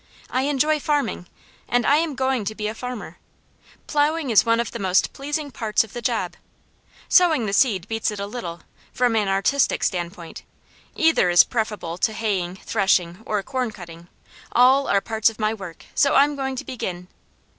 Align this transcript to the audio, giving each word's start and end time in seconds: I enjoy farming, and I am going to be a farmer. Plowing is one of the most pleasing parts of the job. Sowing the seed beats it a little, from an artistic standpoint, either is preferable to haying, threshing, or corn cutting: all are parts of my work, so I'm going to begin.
I 0.31 0.45
enjoy 0.45 0.79
farming, 0.79 1.27
and 1.67 1.85
I 1.85 1.97
am 1.97 2.15
going 2.15 2.43
to 2.45 2.55
be 2.55 2.67
a 2.67 2.73
farmer. 2.73 3.19
Plowing 3.85 4.31
is 4.31 4.43
one 4.43 4.59
of 4.59 4.71
the 4.71 4.79
most 4.79 5.13
pleasing 5.13 5.51
parts 5.51 5.83
of 5.83 5.93
the 5.93 6.01
job. 6.01 6.33
Sowing 7.07 7.45
the 7.45 7.53
seed 7.53 7.87
beats 7.87 8.09
it 8.09 8.19
a 8.19 8.25
little, 8.25 8.61
from 8.91 9.15
an 9.15 9.27
artistic 9.27 9.83
standpoint, 9.83 10.41
either 10.95 11.29
is 11.29 11.43
preferable 11.43 11.99
to 11.99 12.13
haying, 12.13 12.55
threshing, 12.55 13.19
or 13.27 13.43
corn 13.43 13.69
cutting: 13.69 14.07
all 14.53 14.87
are 14.87 15.01
parts 15.01 15.29
of 15.29 15.37
my 15.37 15.53
work, 15.53 15.85
so 15.93 16.15
I'm 16.15 16.35
going 16.35 16.55
to 16.55 16.65
begin. 16.65 17.07